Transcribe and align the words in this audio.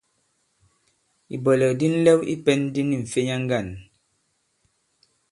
Ìbwɛ̀lɛ̀k 1.35 1.73
di 1.79 1.87
nlɛw 1.93 2.19
i 2.33 2.35
pɛ̄n 2.45 2.59
di 2.73 2.81
ni 2.85 2.95
m̀fenya 3.03 3.35
ŋgǎn. 3.43 3.67